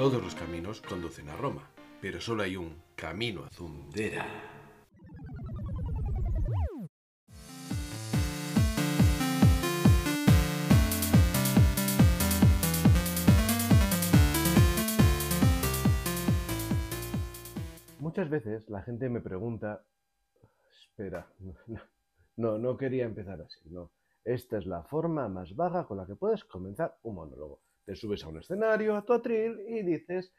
Todos 0.00 0.22
los 0.22 0.34
caminos 0.34 0.80
conducen 0.80 1.28
a 1.28 1.36
Roma, 1.36 1.68
pero 2.00 2.22
solo 2.22 2.42
hay 2.42 2.56
un 2.56 2.74
camino 2.96 3.44
a 3.44 3.50
Zundera. 3.50 4.26
Muchas 17.98 18.30
veces 18.30 18.70
la 18.70 18.80
gente 18.80 19.10
me 19.10 19.20
pregunta, 19.20 19.84
espera, 20.82 21.26
no, 22.38 22.56
no 22.56 22.78
quería 22.78 23.04
empezar 23.04 23.42
así, 23.42 23.60
no. 23.68 23.90
Esta 24.24 24.56
es 24.56 24.64
la 24.64 24.82
forma 24.84 25.28
más 25.28 25.54
vaga 25.54 25.84
con 25.84 25.98
la 25.98 26.06
que 26.06 26.16
puedes 26.16 26.42
comenzar 26.46 26.96
un 27.02 27.16
monólogo. 27.16 27.60
Subes 27.94 28.24
a 28.24 28.28
un 28.28 28.38
escenario, 28.38 28.96
a 28.96 29.04
tu 29.04 29.12
atril 29.12 29.60
y 29.68 29.82
dices 29.82 30.32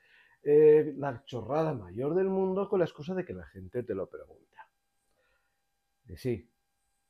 eh, 0.44 0.94
la 0.98 1.24
chorrada 1.26 1.74
mayor 1.74 2.16
del 2.16 2.28
mundo 2.28 2.68
con 2.68 2.80
la 2.80 2.86
excusa 2.86 3.14
de 3.14 3.26
que 3.26 3.34
la 3.34 3.46
gente 3.46 3.84
te 3.84 3.94
lo 3.94 4.10
pregunta. 4.10 4.68
Y 6.08 6.18
sí, 6.18 6.50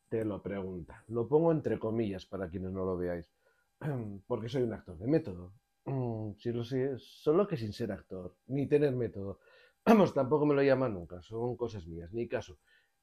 te 0.10 0.26
lo 0.26 0.42
pregunta. 0.42 1.04
Lo 1.08 1.28
pongo 1.28 1.52
entre 1.52 1.80
comillas 1.80 2.26
para 2.26 2.50
quienes 2.50 2.72
no 2.72 2.84
lo 2.84 2.98
veáis, 2.98 3.32
porque 4.28 4.50
soy 4.50 4.64
un 4.64 4.74
actor 4.74 4.98
de 4.98 5.08
método. 5.08 5.54
Mm, 5.86 6.34
sí 6.38 6.52
lo 6.52 6.64
sé, 6.64 6.98
solo 6.98 7.48
que 7.48 7.58
sin 7.58 7.74
ser 7.74 7.92
actor, 7.92 8.36
ni 8.48 8.68
tener 8.68 8.94
método. 8.94 9.40
Vamos, 9.86 10.14
tampoco 10.14 10.46
me 10.46 10.54
lo 10.54 10.62
llaman 10.62 10.94
nunca, 10.94 11.22
son 11.22 11.56
cosas 11.56 11.88
mías, 11.88 12.12
ni 12.12 12.28
caso. 12.28 12.60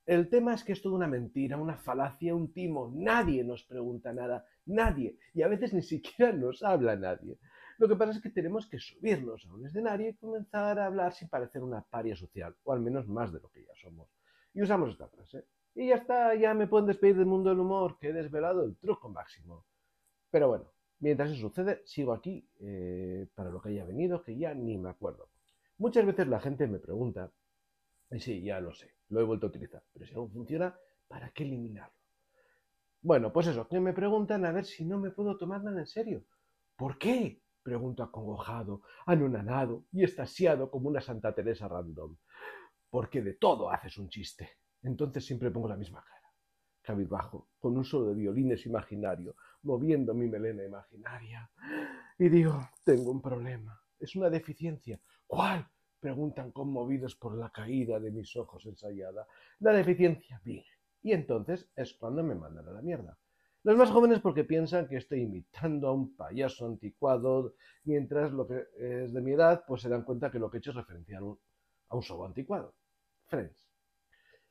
El 0.08 0.30
tema 0.30 0.54
es 0.54 0.64
que 0.64 0.72
es 0.72 0.80
toda 0.80 0.96
una 0.96 1.06
mentira, 1.06 1.58
una 1.58 1.76
falacia, 1.76 2.34
un 2.34 2.50
timo. 2.50 2.90
Nadie 2.94 3.44
nos 3.44 3.62
pregunta 3.64 4.10
nada, 4.10 4.46
nadie. 4.64 5.18
Y 5.34 5.42
a 5.42 5.48
veces 5.48 5.74
ni 5.74 5.82
siquiera 5.82 6.32
nos 6.32 6.62
habla 6.62 6.96
nadie. 6.96 7.38
Lo 7.76 7.88
que 7.88 7.94
pasa 7.94 8.12
es 8.12 8.22
que 8.22 8.30
tenemos 8.30 8.66
que 8.66 8.78
subirnos 8.78 9.44
a 9.44 9.52
un 9.52 9.66
escenario 9.66 10.08
y 10.08 10.14
comenzar 10.14 10.78
a 10.78 10.86
hablar 10.86 11.12
sin 11.12 11.28
parecer 11.28 11.62
una 11.62 11.82
paria 11.82 12.16
social, 12.16 12.56
o 12.64 12.72
al 12.72 12.80
menos 12.80 13.06
más 13.06 13.34
de 13.34 13.40
lo 13.40 13.50
que 13.50 13.62
ya 13.62 13.74
somos. 13.82 14.08
Y 14.54 14.62
usamos 14.62 14.92
esta 14.92 15.08
frase. 15.08 15.44
Y 15.74 15.88
ya 15.88 15.96
está, 15.96 16.34
ya 16.34 16.54
me 16.54 16.68
pueden 16.68 16.86
despedir 16.86 17.18
del 17.18 17.26
mundo 17.26 17.50
del 17.50 17.60
humor, 17.60 17.98
que 17.98 18.08
he 18.08 18.12
desvelado 18.14 18.64
el 18.64 18.78
truco 18.78 19.10
máximo. 19.10 19.66
Pero 20.30 20.48
bueno, 20.48 20.72
mientras 21.00 21.32
eso 21.32 21.50
sucede, 21.50 21.82
sigo 21.84 22.14
aquí 22.14 22.48
eh, 22.60 23.26
para 23.34 23.50
lo 23.50 23.60
que 23.60 23.68
haya 23.68 23.84
venido, 23.84 24.22
que 24.22 24.38
ya 24.38 24.54
ni 24.54 24.78
me 24.78 24.88
acuerdo. 24.88 25.28
Muchas 25.76 26.06
veces 26.06 26.26
la 26.28 26.40
gente 26.40 26.66
me 26.66 26.78
pregunta 26.78 27.30
y 28.10 28.20
sí, 28.20 28.42
ya 28.42 28.58
lo 28.58 28.72
sé, 28.72 28.90
lo 29.08 29.20
he 29.20 29.24
vuelto 29.24 29.46
a 29.46 29.50
utilizar, 29.50 29.82
pero 29.92 30.06
si 30.06 30.14
no 30.14 30.28
funciona, 30.28 30.78
¿para 31.06 31.30
qué 31.30 31.44
eliminarlo? 31.44 31.98
Bueno, 33.00 33.32
pues 33.32 33.46
eso, 33.46 33.68
que 33.68 33.80
me 33.80 33.92
preguntan 33.92 34.44
a 34.44 34.52
ver 34.52 34.64
si 34.64 34.84
no 34.84 34.98
me 34.98 35.10
puedo 35.10 35.36
tomar 35.36 35.62
nada 35.62 35.78
en 35.80 35.86
serio. 35.86 36.24
¿Por 36.76 36.98
qué? 36.98 37.42
Pregunto 37.62 38.02
acongojado, 38.02 38.82
anonadado 39.06 39.84
y 39.92 40.04
estasiado 40.04 40.70
como 40.70 40.88
una 40.88 41.00
Santa 41.00 41.34
Teresa 41.34 41.68
random. 41.68 42.16
Porque 42.90 43.22
de 43.22 43.34
todo 43.34 43.70
haces 43.70 43.98
un 43.98 44.08
chiste. 44.08 44.50
Entonces 44.82 45.24
siempre 45.24 45.50
pongo 45.50 45.68
la 45.68 45.76
misma 45.76 46.04
cara, 46.04 46.32
cabizbajo, 46.82 47.50
con 47.58 47.76
un 47.76 47.84
solo 47.84 48.06
de 48.06 48.14
violines 48.14 48.64
imaginario, 48.66 49.36
moviendo 49.62 50.14
mi 50.14 50.28
melena 50.28 50.64
imaginaria. 50.64 51.50
Y 52.18 52.28
digo, 52.28 52.68
tengo 52.84 53.10
un 53.10 53.20
problema, 53.20 53.80
es 53.98 54.14
una 54.16 54.30
deficiencia. 54.30 55.00
¿Cuál? 55.26 55.68
Preguntan 56.00 56.52
conmovidos 56.52 57.16
por 57.16 57.36
la 57.36 57.50
caída 57.50 57.98
de 58.00 58.10
mis 58.10 58.36
ojos 58.36 58.64
ensayada. 58.66 59.26
La 59.60 59.72
deficiencia, 59.72 60.40
bien. 60.44 60.64
Y 61.02 61.12
entonces 61.12 61.68
es 61.76 61.94
cuando 61.94 62.22
me 62.22 62.34
mandan 62.34 62.68
a 62.68 62.72
la 62.72 62.82
mierda. 62.82 63.18
Los 63.64 63.76
más 63.76 63.90
jóvenes 63.90 64.20
porque 64.20 64.44
piensan 64.44 64.88
que 64.88 64.96
estoy 64.96 65.22
imitando 65.22 65.88
a 65.88 65.92
un 65.92 66.14
payaso 66.16 66.66
anticuado, 66.66 67.54
mientras 67.84 68.32
lo 68.32 68.46
que 68.46 68.64
es 68.78 69.12
de 69.12 69.20
mi 69.20 69.32
edad, 69.32 69.64
pues 69.66 69.82
se 69.82 69.88
dan 69.88 70.04
cuenta 70.04 70.30
que 70.30 70.38
lo 70.38 70.50
que 70.50 70.56
he 70.56 70.60
hecho 70.60 70.70
es 70.70 70.76
referenciar 70.76 71.22
a 71.22 71.96
un 71.96 72.02
show 72.02 72.24
anticuado. 72.24 72.74
Friends. 73.26 73.68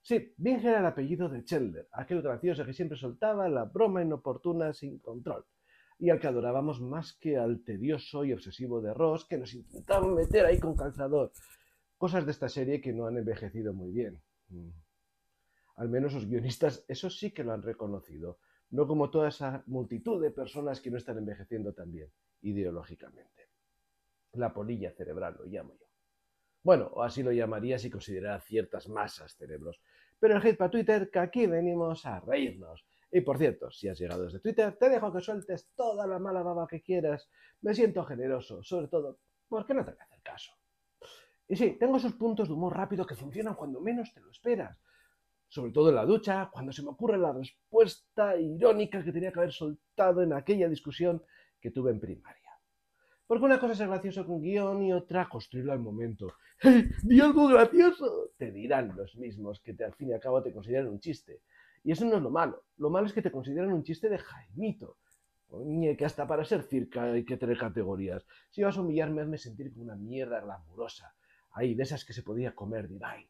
Sí, 0.01 0.33
Binger 0.37 0.71
era 0.71 0.79
el 0.79 0.85
apellido 0.85 1.27
de 1.29 1.43
Chandler, 1.43 1.87
aquel 1.91 2.21
gracioso 2.21 2.65
que 2.65 2.73
siempre 2.73 2.97
soltaba 2.97 3.49
la 3.49 3.65
broma 3.65 4.01
inoportuna 4.01 4.73
sin 4.73 4.99
control 4.99 5.45
y 5.99 6.09
al 6.09 6.19
que 6.19 6.27
adorábamos 6.27 6.79
más 6.79 7.13
que 7.13 7.37
al 7.37 7.63
tedioso 7.63 8.23
y 8.23 8.33
obsesivo 8.33 8.81
de 8.81 8.93
Ross 8.93 9.25
que 9.25 9.37
nos 9.37 9.53
intentaban 9.53 10.13
meter 10.13 10.45
ahí 10.45 10.59
con 10.59 10.75
calzador. 10.75 11.31
Cosas 11.97 12.25
de 12.25 12.31
esta 12.31 12.49
serie 12.49 12.79
que 12.79 12.93
no 12.93 13.07
han 13.07 13.17
envejecido 13.17 13.73
muy 13.73 13.91
bien. 13.91 14.21
Mm. 14.49 14.69
Al 15.77 15.89
menos 15.89 16.13
los 16.13 16.27
guionistas 16.27 16.85
eso 16.87 17.09
sí 17.09 17.31
que 17.31 17.43
lo 17.43 17.53
han 17.53 17.63
reconocido, 17.63 18.39
no 18.71 18.87
como 18.87 19.09
toda 19.09 19.29
esa 19.29 19.63
multitud 19.67 20.21
de 20.21 20.31
personas 20.31 20.81
que 20.81 20.91
no 20.91 20.97
están 20.97 21.17
envejeciendo 21.17 21.73
tan 21.73 21.91
bien, 21.91 22.11
ideológicamente. 22.41 23.49
La 24.33 24.53
polilla 24.53 24.91
cerebral 24.91 25.37
lo 25.39 25.45
llamo 25.45 25.73
yo. 25.79 25.85
Bueno, 26.63 26.89
o 26.93 27.01
así 27.01 27.23
lo 27.23 27.31
llamaría 27.31 27.79
si 27.79 27.89
considerara 27.89 28.39
ciertas 28.41 28.89
masas 28.89 29.35
cerebros. 29.35 29.79
Pero 30.19 30.35
el 30.35 30.45
hate 30.45 30.57
para 30.57 30.71
Twitter, 30.71 31.09
que 31.09 31.19
aquí 31.19 31.47
venimos 31.47 32.05
a 32.05 32.19
reírnos 32.19 32.85
y 33.11 33.21
por 33.21 33.37
cierto, 33.37 33.71
si 33.71 33.87
has 33.87 33.99
llegado 33.99 34.23
desde 34.23 34.39
Twitter, 34.39 34.75
te 34.77 34.89
dejo 34.89 35.13
que 35.13 35.21
sueltes 35.21 35.69
toda 35.75 36.05
la 36.05 36.19
mala 36.19 36.43
baba 36.43 36.67
que 36.67 36.81
quieras. 36.81 37.29
Me 37.61 37.73
siento 37.73 38.03
generoso, 38.03 38.61
sobre 38.63 38.87
todo 38.87 39.19
porque 39.47 39.73
no 39.73 39.85
te 39.85 39.91
voy 39.91 39.99
a 39.99 40.03
hacer 40.03 40.21
caso. 40.21 40.51
Y 41.47 41.55
sí, 41.55 41.77
tengo 41.79 41.97
esos 41.97 42.13
puntos 42.13 42.47
de 42.47 42.53
humor 42.53 42.75
rápido 42.75 43.05
que 43.05 43.15
funcionan 43.15 43.55
cuando 43.55 43.79
menos 43.79 44.13
te 44.13 44.19
lo 44.19 44.29
esperas. 44.29 44.77
Sobre 45.47 45.71
todo 45.71 45.89
en 45.89 45.95
la 45.95 46.05
ducha, 46.05 46.49
cuando 46.51 46.73
se 46.73 46.83
me 46.83 46.89
ocurre 46.89 47.17
la 47.17 47.31
respuesta 47.31 48.37
irónica 48.37 49.01
que 49.01 49.13
tenía 49.13 49.31
que 49.31 49.39
haber 49.39 49.53
soltado 49.53 50.21
en 50.21 50.33
aquella 50.33 50.67
discusión 50.67 51.23
que 51.61 51.71
tuve 51.71 51.91
en 51.91 52.01
primaria. 52.01 52.51
Porque 53.25 53.45
una 53.45 53.59
cosa 53.59 53.73
es 53.73 53.77
ser 53.77 53.87
gracioso 53.87 54.25
con 54.25 54.41
guion 54.41 54.83
y 54.83 54.93
otra 54.93 55.29
construirlo 55.29 55.71
al 55.71 55.79
momento. 55.79 56.33
¡Hey! 56.59 56.89
¡Di 57.03 57.21
algo 57.21 57.47
gracioso! 57.47 58.31
Te 58.37 58.51
dirán 58.51 58.93
los 58.95 59.15
mismos 59.15 59.61
que 59.61 59.73
te, 59.73 59.85
al 59.85 59.93
fin 59.95 60.09
y 60.09 60.13
al 60.13 60.19
cabo 60.19 60.41
te 60.41 60.53
consideran 60.53 60.89
un 60.89 60.99
chiste. 60.99 61.41
Y 61.87 61.93
eso 61.93 62.03
no 62.03 62.17
es 62.17 62.21
lo 62.21 62.29
malo. 62.29 62.65
Lo 62.79 62.89
malo 62.89 63.07
es 63.07 63.13
que 63.13 63.21
te 63.21 63.31
consideran 63.31 63.71
un 63.71 63.81
chiste 63.81 64.09
de 64.09 64.17
Jaimito. 64.17 64.97
Oye, 65.47 65.95
que 65.95 66.03
hasta 66.03 66.27
para 66.27 66.43
ser 66.43 66.63
circa 66.63 67.13
hay 67.13 67.23
que 67.23 67.37
tener 67.37 67.57
categorías. 67.57 68.27
Si 68.49 68.61
vas 68.61 68.75
a 68.75 68.81
humillarme, 68.81 69.21
hazme 69.21 69.37
sentir 69.37 69.71
como 69.71 69.85
una 69.85 69.95
mierda 69.95 70.41
glamurosa. 70.41 71.15
Ahí, 71.51 71.75
de 71.75 71.83
esas 71.83 72.03
que 72.03 72.11
se 72.11 72.23
podía 72.23 72.53
comer 72.53 72.89
divine. 72.89 73.29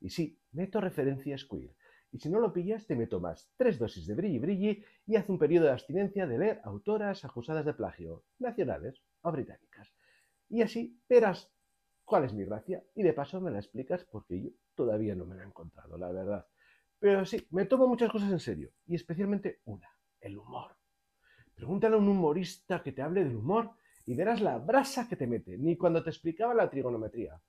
Y 0.00 0.08
sí, 0.08 0.38
meto 0.52 0.80
referencias 0.80 1.44
queer. 1.44 1.76
Y 2.10 2.18
si 2.18 2.30
no 2.30 2.40
lo 2.40 2.50
pillas, 2.50 2.86
te 2.86 2.96
meto 2.96 3.20
más 3.20 3.50
tres 3.58 3.78
dosis 3.78 4.06
de 4.06 4.14
brilli 4.14 4.38
brilli 4.38 4.84
y 5.06 5.16
haz 5.16 5.28
un 5.28 5.38
periodo 5.38 5.66
de 5.66 5.72
abstinencia 5.72 6.26
de 6.26 6.38
leer 6.38 6.60
autoras 6.64 7.26
acusadas 7.26 7.66
de 7.66 7.74
plagio, 7.74 8.24
nacionales 8.38 9.02
o 9.20 9.30
británicas. 9.32 9.92
Y 10.48 10.62
así 10.62 10.98
verás 11.10 11.52
cuál 12.06 12.24
es 12.24 12.32
mi 12.32 12.46
gracia 12.46 12.82
y 12.94 13.02
de 13.02 13.12
paso 13.12 13.38
me 13.42 13.50
la 13.50 13.58
explicas 13.58 14.02
porque 14.10 14.40
yo 14.40 14.50
todavía 14.74 15.14
no 15.14 15.26
me 15.26 15.36
la 15.36 15.42
he 15.42 15.46
encontrado, 15.46 15.98
la 15.98 16.10
verdad. 16.10 16.46
Pero 17.02 17.26
sí, 17.26 17.44
me 17.50 17.64
tomo 17.64 17.88
muchas 17.88 18.12
cosas 18.12 18.30
en 18.30 18.38
serio, 18.38 18.70
y 18.86 18.94
especialmente 18.94 19.58
una, 19.64 19.90
el 20.20 20.38
humor. 20.38 20.76
Pregúntale 21.52 21.96
a 21.96 21.98
un 21.98 22.06
humorista 22.06 22.80
que 22.80 22.92
te 22.92 23.02
hable 23.02 23.24
del 23.24 23.34
humor 23.34 23.72
y 24.06 24.14
verás 24.14 24.40
la 24.40 24.58
brasa 24.58 25.08
que 25.08 25.16
te 25.16 25.26
mete, 25.26 25.58
ni 25.58 25.76
cuando 25.76 26.04
te 26.04 26.10
explicaba 26.10 26.54
la 26.54 26.70
trigonometría, 26.70 27.42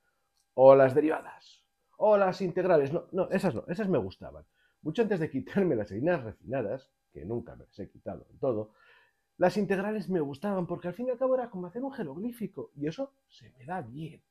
o 0.56 0.76
las 0.76 0.96
derivadas, 0.96 1.64
o 1.98 2.18
las 2.18 2.42
integrales. 2.42 2.92
No, 2.92 3.06
no, 3.12 3.30
esas 3.30 3.54
no, 3.54 3.64
esas 3.68 3.88
me 3.88 4.00
gustaban. 4.00 4.44
Mucho 4.82 5.04
antes 5.04 5.20
de 5.20 5.30
quitarme 5.30 5.76
las 5.76 5.92
harinas 5.92 6.24
refinadas, 6.24 6.90
que 7.12 7.24
nunca 7.24 7.56
me 7.56 7.66
las 7.66 7.78
he 7.78 7.92
quitado 7.92 8.26
en 8.32 8.40
todo, 8.40 8.74
las 9.38 9.56
integrales 9.58 10.10
me 10.10 10.20
gustaban 10.20 10.66
porque 10.66 10.88
al 10.88 10.96
fin 10.96 11.10
y 11.10 11.12
al 11.12 11.20
cabo 11.20 11.36
era 11.36 11.52
como 11.52 11.68
hacer 11.68 11.84
un 11.84 11.94
jeroglífico, 11.94 12.72
y 12.76 12.88
eso 12.88 13.14
se 13.28 13.52
me 13.52 13.66
da 13.66 13.82
bien. 13.82 14.24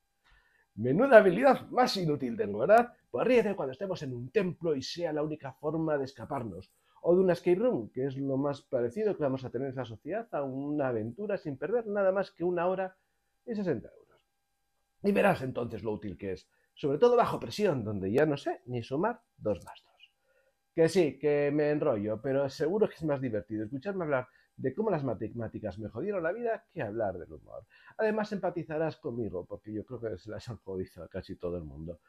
Menuda 0.74 1.18
habilidad 1.18 1.68
más 1.70 1.96
inútil 1.96 2.36
tengo, 2.36 2.60
¿verdad? 2.60 2.92
Pues 3.10 3.26
ríete 3.26 3.54
cuando 3.54 3.72
estemos 3.72 4.02
en 4.02 4.14
un 4.14 4.30
templo 4.30 4.74
y 4.74 4.82
sea 4.82 5.12
la 5.12 5.22
única 5.22 5.52
forma 5.52 5.98
de 5.98 6.04
escaparnos. 6.04 6.72
O 7.02 7.14
de 7.14 7.20
una 7.20 7.34
escape 7.34 7.56
room, 7.56 7.90
que 7.90 8.06
es 8.06 8.16
lo 8.16 8.36
más 8.36 8.62
parecido 8.62 9.16
que 9.16 9.22
vamos 9.22 9.44
a 9.44 9.50
tener 9.50 9.66
en 9.66 9.72
esa 9.72 9.84
sociedad 9.84 10.28
a 10.32 10.42
una 10.42 10.88
aventura 10.88 11.36
sin 11.36 11.58
perder 11.58 11.86
nada 11.88 12.12
más 12.12 12.30
que 12.30 12.44
una 12.44 12.66
hora 12.68 12.96
y 13.44 13.54
60 13.54 13.88
euros. 13.88 14.26
Y 15.02 15.12
verás 15.12 15.42
entonces 15.42 15.82
lo 15.82 15.92
útil 15.92 16.16
que 16.16 16.32
es, 16.32 16.48
sobre 16.74 16.98
todo 16.98 17.16
bajo 17.16 17.40
presión, 17.40 17.84
donde 17.84 18.10
ya 18.12 18.24
no 18.24 18.36
sé 18.36 18.62
ni 18.66 18.82
sumar 18.82 19.20
dos 19.36 19.64
más. 19.64 19.82
Que 20.74 20.88
sí, 20.88 21.18
que 21.18 21.50
me 21.52 21.70
enrollo, 21.70 22.22
pero 22.22 22.48
seguro 22.48 22.88
que 22.88 22.94
es 22.94 23.04
más 23.04 23.20
divertido 23.20 23.64
escucharme 23.64 24.04
hablar 24.04 24.28
de 24.56 24.74
cómo 24.74 24.90
las 24.90 25.04
matemáticas 25.04 25.78
me 25.78 25.88
jodieron 25.88 26.22
la 26.22 26.32
vida 26.32 26.64
que 26.72 26.82
hablar 26.82 27.18
del 27.18 27.32
humor. 27.32 27.64
Además 27.96 28.32
empatizarás 28.32 28.96
conmigo, 28.96 29.44
porque 29.44 29.72
yo 29.72 29.84
creo 29.84 30.00
que 30.00 30.18
se 30.18 30.30
las 30.30 30.48
han 30.48 30.58
jodido 30.58 31.04
a 31.04 31.08
casi 31.08 31.36
todo 31.36 31.56
el 31.56 31.64
mundo. 31.64 32.00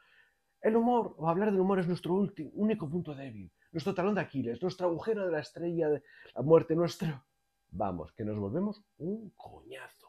El 0.60 0.76
humor, 0.76 1.14
o 1.18 1.28
hablar 1.28 1.50
del 1.50 1.60
humor, 1.60 1.78
es 1.80 1.86
nuestro 1.86 2.14
único 2.14 2.88
punto 2.88 3.14
débil, 3.14 3.52
nuestro 3.72 3.94
talón 3.94 4.14
de 4.14 4.22
Aquiles, 4.22 4.62
nuestro 4.62 4.86
agujero 4.86 5.26
de 5.26 5.32
la 5.32 5.40
estrella 5.40 5.88
de 5.88 6.02
la 6.34 6.42
muerte, 6.42 6.74
nuestro... 6.74 7.24
Vamos, 7.70 8.12
que 8.12 8.24
nos 8.24 8.38
volvemos 8.38 8.82
un 8.98 9.30
coñazo. 9.36 10.08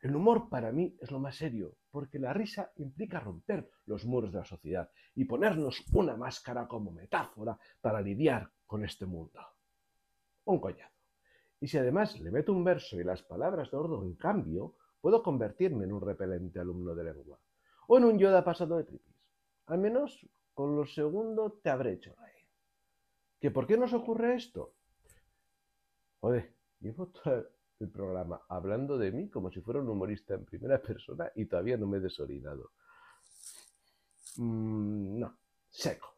El 0.00 0.14
humor 0.14 0.48
para 0.48 0.70
mí 0.72 0.96
es 1.00 1.10
lo 1.10 1.18
más 1.18 1.36
serio, 1.36 1.76
porque 1.90 2.18
la 2.18 2.32
risa 2.32 2.70
implica 2.76 3.18
romper 3.18 3.68
los 3.86 4.04
muros 4.04 4.32
de 4.32 4.38
la 4.38 4.44
sociedad 4.44 4.88
y 5.14 5.24
ponernos 5.24 5.84
una 5.92 6.16
máscara 6.16 6.68
como 6.68 6.92
metáfora 6.92 7.58
para 7.80 8.00
lidiar 8.00 8.50
con 8.66 8.84
este 8.84 9.04
mundo. 9.04 9.40
Un 10.44 10.60
coñazo. 10.60 10.95
Y 11.60 11.68
si 11.68 11.78
además 11.78 12.18
le 12.20 12.30
meto 12.30 12.52
un 12.52 12.64
verso 12.64 13.00
y 13.00 13.04
las 13.04 13.22
palabras 13.22 13.70
de 13.70 13.76
Ordo 13.76 14.02
en 14.02 14.14
cambio, 14.14 14.74
puedo 15.00 15.22
convertirme 15.22 15.84
en 15.84 15.92
un 15.92 16.00
repelente 16.00 16.58
alumno 16.58 16.94
de 16.94 17.04
lengua. 17.04 17.38
O 17.88 17.98
en 17.98 18.04
un 18.04 18.18
Yoda 18.18 18.44
pasado 18.44 18.76
de 18.76 18.84
tripis. 18.84 19.16
Al 19.66 19.78
menos 19.78 20.26
con 20.54 20.76
lo 20.76 20.86
segundo 20.86 21.58
te 21.62 21.70
habré 21.70 21.94
hecho 21.94 22.14
reír. 22.14 22.46
¿Que 23.40 23.50
por 23.50 23.66
qué 23.66 23.76
nos 23.76 23.92
ocurre 23.92 24.34
esto? 24.34 24.72
Joder, 26.20 26.54
llevo 26.80 27.06
todo 27.08 27.48
el 27.78 27.90
programa 27.90 28.42
hablando 28.48 28.96
de 28.96 29.12
mí 29.12 29.28
como 29.28 29.50
si 29.50 29.60
fuera 29.60 29.80
un 29.80 29.88
humorista 29.88 30.34
en 30.34 30.44
primera 30.44 30.80
persona 30.80 31.30
y 31.34 31.44
todavía 31.46 31.76
no 31.76 31.86
me 31.86 31.98
he 31.98 32.00
desorinado. 32.00 32.72
Mm, 34.36 35.18
no, 35.18 35.38
seco. 35.68 36.14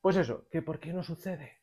Pues 0.00 0.16
eso, 0.16 0.46
¿que 0.48 0.62
por 0.62 0.78
qué 0.78 0.92
no 0.92 1.02
sucede? 1.02 1.58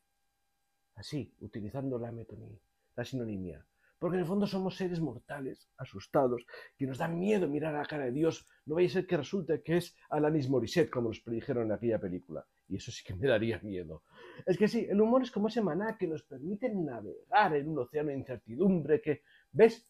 Así, 0.96 1.34
utilizando 1.40 1.98
la 1.98 2.12
metonimia, 2.12 2.60
la 2.98 3.06
sinonimia. 3.06 3.66
Porque 4.00 4.18
en 4.18 4.22
el 4.22 4.28
fondo 4.28 4.46
somos 4.46 4.76
seres 4.76 5.00
mortales, 5.00 5.70
asustados, 5.78 6.46
que 6.78 6.86
nos 6.86 7.00
da 7.00 7.08
miedo 7.08 7.48
mirar 7.48 7.74
a 7.74 7.80
la 7.80 7.86
cara 7.86 8.06
de 8.06 8.12
Dios. 8.12 8.48
No 8.66 8.76
vaya 8.76 8.88
a 8.88 8.92
ser 8.92 9.08
que 9.08 9.18
resulte 9.18 9.64
que 9.64 9.78
es 9.78 9.96
Alanis 10.10 10.50
Morissette, 10.50 10.92
como 10.92 11.08
nos 11.10 11.20
predijeron 11.22 11.66
en 11.66 11.72
aquella 11.72 12.00
película. 12.00 12.46
Y 12.68 12.76
eso 12.76 12.92
sí 12.92 13.04
que 13.04 13.16
me 13.16 13.28
daría 13.28 13.60
miedo. 13.60 14.04
Es 14.46 14.58
que 14.58 14.68
sí, 14.68 14.86
el 14.88 15.02
humor 15.02 15.24
es 15.24 15.32
como 15.32 15.48
ese 15.48 15.62
maná 15.62 15.98
que 15.98 16.08
nos 16.08 16.22
permite 16.24 16.70
navegar 16.70 17.56
en 17.56 17.70
un 17.70 17.80
océano 17.80 18.10
de 18.10 18.18
incertidumbre 18.18 19.02
que, 19.02 19.24
¿ves? 19.52 19.88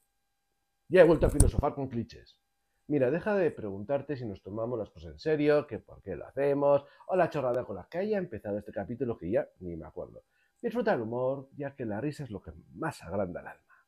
Ya 0.88 1.02
he 1.02 1.04
vuelto 1.04 1.26
a 1.26 1.30
filosofar 1.30 1.74
con 1.74 1.90
clichés. 1.90 2.40
Mira, 2.88 3.12
deja 3.12 3.36
de 3.36 3.52
preguntarte 3.52 4.16
si 4.16 4.26
nos 4.26 4.42
tomamos 4.42 4.80
las 4.80 4.90
cosas 4.90 5.12
en 5.12 5.20
serio, 5.20 5.68
que 5.68 5.80
por 5.80 6.02
qué 6.02 6.16
lo 6.16 6.26
hacemos, 6.26 6.86
o 7.08 7.18
la 7.18 7.30
chorrada 7.30 7.66
con 7.66 7.76
la 7.76 7.90
que 7.92 7.98
haya 7.98 8.18
empezado 8.18 8.58
este 8.58 8.72
capítulo 8.72 9.18
que 9.18 9.30
ya 9.30 9.50
ni 9.60 9.76
me 9.76 9.86
acuerdo. 9.86 10.24
Disfruta 10.62 10.94
el 10.94 11.02
humor, 11.02 11.50
ya 11.56 11.76
que 11.76 11.86
la 11.86 12.02
risa 12.02 12.24
es 12.24 12.32
lo 12.32 12.42
que 12.42 12.52
más 12.74 13.02
agranda 13.04 13.42
el 13.42 13.48
alma. 13.48 13.86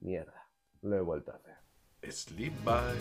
Mierda, 0.00 0.48
lo 0.82 0.96
he 0.96 1.00
vuelto 1.00 1.32
a 1.32 1.36
hacer. 1.36 1.56
Sleep 2.10 2.52
by. 2.64 2.94